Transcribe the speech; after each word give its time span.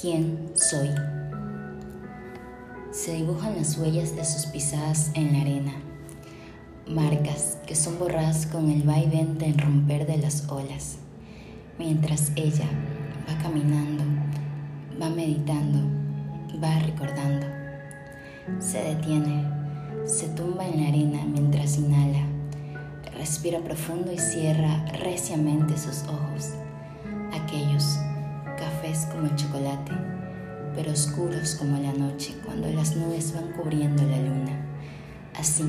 ¿Quién 0.00 0.50
soy? 0.54 0.90
Se 2.90 3.14
dibujan 3.14 3.54
las 3.54 3.78
huellas 3.78 4.16
de 4.16 4.24
sus 4.24 4.46
pisadas 4.46 5.12
en 5.14 5.32
la 5.32 5.42
arena, 5.42 5.72
marcas 6.88 7.58
que 7.64 7.76
son 7.76 8.00
borradas 8.00 8.46
con 8.46 8.70
el 8.70 8.82
vaivén 8.82 9.38
del 9.38 9.56
romper 9.56 10.04
de 10.06 10.16
las 10.16 10.48
olas, 10.50 10.96
mientras 11.78 12.32
ella 12.34 12.66
va 13.28 13.40
caminando, 13.40 14.02
va 15.00 15.10
meditando, 15.10 15.78
va 16.60 16.76
recordando. 16.80 17.46
Se 18.58 18.82
detiene, 18.82 19.48
se 20.06 20.26
tumba 20.30 20.66
en 20.66 20.82
la 20.82 20.88
arena 20.88 21.24
mientras 21.24 21.78
inhala, 21.78 22.26
respira 23.16 23.60
profundo 23.60 24.12
y 24.12 24.18
cierra 24.18 24.86
reciamente 25.00 25.78
sus 25.78 26.02
ojos, 26.08 26.50
oscuros 30.88 31.54
como 31.56 31.80
la 31.80 31.92
noche 31.92 32.34
cuando 32.44 32.68
las 32.68 32.96
nubes 32.96 33.34
van 33.34 33.52
cubriendo 33.52 34.02
la 34.02 34.18
luna. 34.18 34.66
Así, 35.34 35.64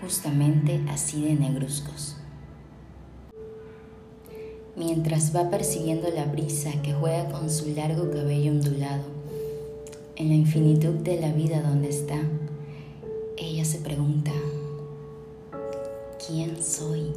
justamente 0.00 0.80
así 0.88 1.24
de 1.24 1.34
negruzcos. 1.34 2.16
Mientras 4.76 5.34
va 5.34 5.50
persiguiendo 5.50 6.08
la 6.10 6.24
brisa 6.24 6.70
que 6.82 6.94
juega 6.94 7.28
con 7.28 7.50
su 7.50 7.74
largo 7.74 8.10
cabello 8.10 8.52
ondulado, 8.52 9.04
en 10.16 10.28
la 10.28 10.34
infinitud 10.34 10.94
de 10.94 11.20
la 11.20 11.32
vida 11.32 11.60
donde 11.62 11.88
está, 11.88 12.20
ella 13.36 13.64
se 13.64 13.78
pregunta, 13.78 14.32
¿quién 16.26 16.62
soy? 16.62 17.12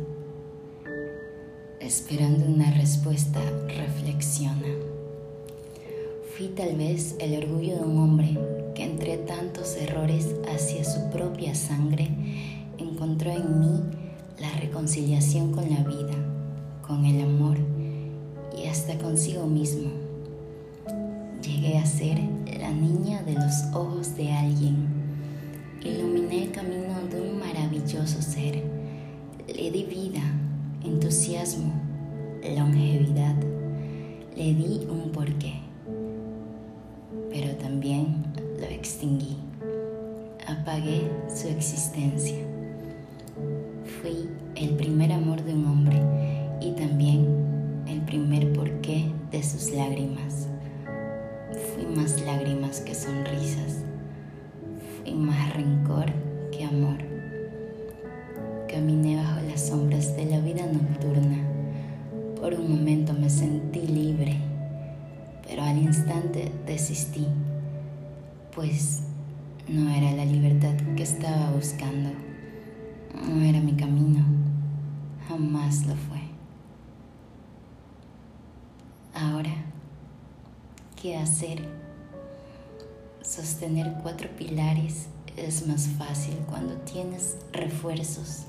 Esperando 1.79 2.45
una 2.45 2.71
respuesta, 2.71 3.39
reflexiona. 3.67 4.92
Fui 6.35 6.47
tal 6.47 6.75
vez 6.75 7.15
el 7.19 7.37
orgullo 7.43 7.75
de 7.75 7.83
un 7.83 7.99
hombre 7.99 8.39
que 8.73 8.83
entre 8.83 9.17
tantos 9.17 9.77
errores 9.77 10.33
hacia 10.51 10.83
su 10.83 11.11
propia 11.11 11.53
sangre 11.53 12.09
encontró 12.79 13.29
en 13.29 13.59
mí 13.59 13.79
la 14.39 14.49
reconciliación 14.59 15.51
con 15.51 15.69
la 15.69 15.83
vida, 15.83 16.15
con 16.81 17.05
el 17.05 17.21
amor 17.21 17.57
y 18.57 18.65
hasta 18.65 18.97
consigo 18.97 19.45
mismo. 19.45 19.91
Llegué 21.43 21.77
a 21.77 21.85
ser 21.85 22.17
la 22.59 22.71
niña 22.71 23.21
de 23.21 23.33
los 23.33 23.53
ojos 23.75 24.17
de 24.17 24.31
alguien. 24.31 24.87
Iluminé 25.83 26.45
el 26.45 26.51
camino 26.51 26.95
de 27.11 27.21
un 27.21 27.37
maravilloso 27.37 28.23
ser. 28.23 28.63
Le 29.47 29.69
di 29.69 29.83
vida, 29.83 30.23
entusiasmo, 30.83 31.73
longevidad. 32.57 33.35
Le 34.35 34.53
di 34.55 34.87
un 34.89 35.11
porqué 35.11 35.72
pero 37.33 37.55
también 37.55 38.23
lo 38.59 38.65
extinguí. 38.67 39.37
Apagué 40.47 41.09
su 41.33 41.47
existencia. 41.47 42.37
Fui 44.01 44.29
el 44.55 44.75
primer 44.75 45.11
amor 45.11 45.43
de 45.43 45.55
un 45.55 45.65
hombre 45.65 45.99
y 46.61 46.71
también 46.73 47.25
el 47.87 48.01
primer 48.01 48.53
porqué 48.53 49.11
de 49.31 49.41
sus 49.41 49.71
lágrimas. 49.71 50.47
Fui 51.73 51.87
más 51.87 52.21
lágrimas 52.21 52.81
que 52.81 52.93
sonrisas. 52.93 53.79
Fui 55.01 55.15
más 55.15 55.55
rencor 55.55 56.13
que 56.51 56.65
amor. 56.65 56.97
Caminé 58.69 59.15
bajo 59.15 59.41
las 59.49 59.67
sombras 59.67 60.15
de 60.15 60.25
la 60.25 60.39
vida 60.39 60.67
nocturna. 60.67 61.37
Por 62.39 62.53
un 62.53 62.69
momento 62.69 63.13
me 63.13 63.29
sentí 63.29 63.87
libre 63.87 64.52
pero 65.47 65.63
al 65.63 65.77
instante 65.77 66.51
desistí, 66.65 67.27
pues 68.55 69.03
no 69.67 69.89
era 69.89 70.11
la 70.11 70.25
libertad 70.25 70.75
que 70.95 71.03
estaba 71.03 71.51
buscando, 71.51 72.09
no 73.27 73.41
era 73.43 73.59
mi 73.59 73.73
camino, 73.73 74.23
jamás 75.27 75.85
lo 75.85 75.95
fue. 75.95 76.21
Ahora, 79.13 79.53
¿qué 81.01 81.17
hacer? 81.17 81.67
Sostener 83.21 83.93
cuatro 84.01 84.29
pilares 84.37 85.07
es 85.37 85.67
más 85.67 85.87
fácil 85.87 86.35
cuando 86.49 86.75
tienes 86.81 87.37
refuerzos, 87.51 88.43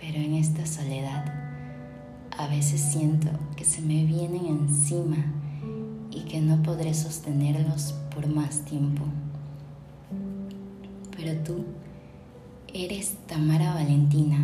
pero 0.00 0.18
en 0.18 0.34
esta 0.34 0.66
soledad 0.66 1.24
a 2.38 2.46
veces 2.48 2.80
siento 2.80 3.28
que 3.56 3.64
se 3.64 3.82
me 3.82 4.04
vienen 4.04 4.46
encima 4.46 5.41
que 6.32 6.40
no 6.40 6.62
podré 6.62 6.94
sostenerlos 6.94 7.92
por 8.14 8.26
más 8.26 8.60
tiempo. 8.64 9.02
Pero 11.14 11.34
tú 11.44 11.66
eres 12.72 13.16
Tamara 13.26 13.74
Valentina, 13.74 14.38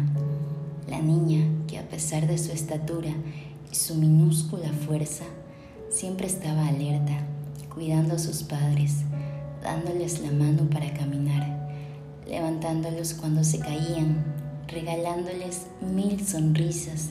la 0.87 1.01
niña 1.01 1.47
que 1.67 1.79
a 1.79 1.89
pesar 1.89 2.27
de 2.27 2.37
su 2.37 2.53
estatura 2.53 3.09
y 3.73 3.75
su 3.75 3.95
minúscula 3.95 4.71
fuerza, 4.71 5.25
siempre 5.89 6.27
estaba 6.27 6.69
alerta, 6.69 7.27
cuidando 7.75 8.17
a 8.17 8.19
sus 8.19 8.43
padres, 8.43 8.97
dándoles 9.63 10.21
la 10.21 10.31
mano 10.31 10.69
para 10.69 10.93
caminar, 10.93 11.71
levantándolos 12.29 13.15
cuando 13.15 13.45
se 13.45 13.61
caían, 13.61 14.27
regalándoles 14.69 15.69
mil 15.81 16.23
sonrisas 16.27 17.09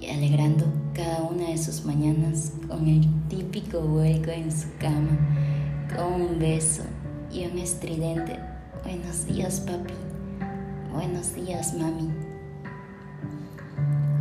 y 0.00 0.08
alegrando 0.08 0.64
cada 0.94 1.22
una 1.22 1.48
de 1.48 1.58
sus 1.58 1.84
mañanas 1.84 2.52
con 2.66 2.88
el 2.88 3.06
típico 3.28 3.80
vuelco 3.80 4.30
en 4.30 4.50
su 4.50 4.68
cama, 4.78 5.18
con 5.94 6.22
un 6.22 6.38
beso 6.38 6.82
y 7.30 7.44
un 7.46 7.58
estridente 7.58 8.38
Buenos 8.82 9.26
días 9.26 9.60
papi, 9.60 9.92
buenos 10.90 11.34
días 11.34 11.74
mami. 11.74 12.10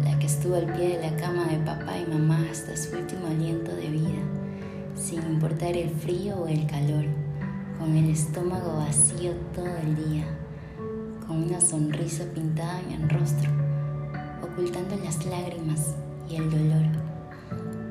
La 0.03 0.19
que 0.19 0.25
estuvo 0.25 0.55
al 0.55 0.65
pie 0.73 0.97
de 0.97 1.09
la 1.09 1.15
cama 1.15 1.45
de 1.47 1.57
papá 1.59 1.97
y 1.97 2.11
mamá 2.11 2.45
hasta 2.51 2.75
su 2.75 2.97
último 2.97 3.27
aliento 3.27 3.73
de 3.73 3.89
vida, 3.89 4.21
sin 4.95 5.23
importar 5.23 5.77
el 5.77 5.89
frío 5.91 6.39
o 6.39 6.47
el 6.47 6.67
calor, 6.67 7.05
con 7.79 7.95
el 7.95 8.09
estómago 8.09 8.75
vacío 8.79 9.31
todo 9.55 9.77
el 9.77 9.95
día, 9.95 10.25
con 11.25 11.43
una 11.43 11.61
sonrisa 11.61 12.25
pintada 12.33 12.81
en 12.81 13.01
el 13.01 13.09
rostro 13.09 13.58
ocultando 14.41 14.95
las 15.03 15.25
lágrimas 15.25 15.95
y 16.29 16.35
el 16.35 16.49
dolor, 16.49 16.85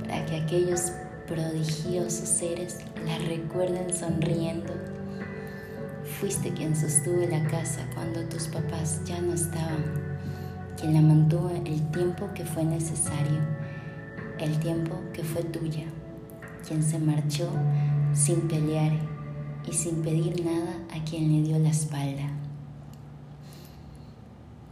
para 0.02 0.24
que 0.26 0.36
aquellos 0.36 0.92
prodigiosos 1.26 2.28
seres 2.28 2.78
la 3.04 3.18
recuerden 3.18 3.94
sonriendo. 3.94 4.72
Fuiste 6.20 6.52
quien 6.52 6.74
sostuvo 6.74 7.20
la 7.26 7.46
casa 7.48 7.88
cuando 7.94 8.22
tus 8.28 8.48
papás 8.48 9.02
ya 9.04 9.20
no 9.20 9.34
estaban, 9.34 9.84
quien 10.78 10.94
la 10.94 11.02
mantuvo 11.02 11.50
el 11.50 11.90
tiempo 11.90 12.28
que 12.34 12.44
fue 12.44 12.64
necesario, 12.64 13.40
el 14.38 14.58
tiempo 14.58 14.98
que 15.12 15.22
fue 15.22 15.42
tuya, 15.44 15.84
quien 16.66 16.82
se 16.82 16.98
marchó 16.98 17.50
sin 18.14 18.48
pelear 18.48 18.92
y 19.68 19.72
sin 19.72 20.02
pedir 20.02 20.44
nada 20.44 20.78
a 20.94 21.04
quien 21.04 21.30
le 21.30 21.42
dio 21.42 21.58
la 21.58 21.70
espalda. 21.70 22.47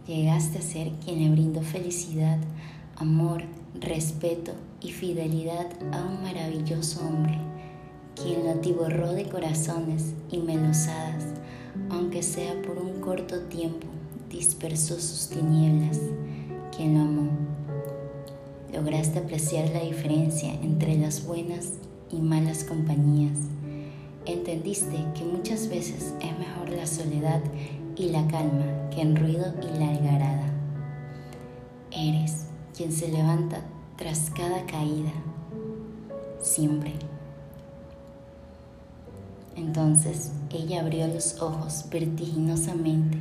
Llegaste 0.06 0.58
a 0.58 0.62
ser 0.62 0.92
quien 1.04 1.20
le 1.20 1.30
brindó 1.30 1.62
felicidad, 1.62 2.38
amor, 2.94 3.42
respeto 3.80 4.52
y 4.80 4.92
fidelidad 4.92 5.66
a 5.90 6.04
un 6.04 6.22
maravilloso 6.22 7.04
hombre, 7.04 7.36
quien 8.14 8.44
lo 8.44 8.52
atiborró 8.52 9.12
de 9.12 9.28
corazones 9.28 10.14
y 10.30 10.38
melosadas, 10.38 11.24
aunque 11.90 12.22
sea 12.22 12.54
por 12.62 12.78
un 12.78 13.00
corto 13.00 13.40
tiempo, 13.46 13.88
dispersó 14.30 14.94
sus 15.00 15.28
tinieblas, 15.28 15.98
quien 16.76 16.94
lo 16.94 17.00
amó. 17.00 17.30
Lograste 18.72 19.18
apreciar 19.18 19.70
la 19.70 19.80
diferencia 19.80 20.54
entre 20.62 20.96
las 20.96 21.26
buenas 21.26 21.72
y 22.12 22.20
malas 22.20 22.62
compañías. 22.62 23.38
Entendiste 24.24 25.04
que 25.16 25.24
muchas 25.24 25.68
veces 25.68 26.14
es 26.20 26.38
mejor 26.38 26.70
la 26.70 26.86
soledad 26.86 27.42
y 27.98 28.10
la 28.10 28.26
calma 28.28 28.90
que 28.90 29.00
en 29.00 29.16
ruido 29.16 29.54
y 29.62 29.78
la 29.78 29.88
algarada. 29.88 30.50
Eres 31.90 32.46
quien 32.76 32.92
se 32.92 33.08
levanta 33.08 33.60
tras 33.96 34.30
cada 34.30 34.66
caída, 34.66 35.12
siempre. 36.40 36.92
Entonces 39.56 40.32
ella 40.50 40.80
abrió 40.80 41.06
los 41.06 41.40
ojos 41.40 41.86
vertiginosamente 41.90 43.18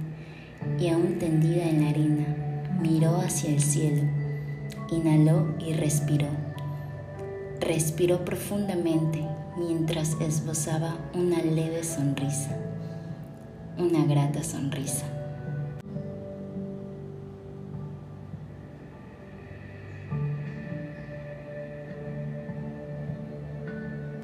y 0.80 0.90
aún 0.90 1.18
tendida 1.20 1.64
en 1.64 1.84
la 1.84 1.90
arena, 1.90 2.26
miró 2.82 3.16
hacia 3.18 3.52
el 3.52 3.62
cielo, 3.62 4.04
inhaló 4.92 5.56
y 5.60 5.74
respiró. 5.74 6.28
Respiró 7.62 8.26
profundamente 8.26 9.26
mientras 9.58 10.18
esbozaba 10.20 10.98
una 11.14 11.42
leve 11.42 11.84
sonrisa 11.84 12.65
una 13.78 14.06
grata 14.06 14.42
sonrisa. 14.44 15.25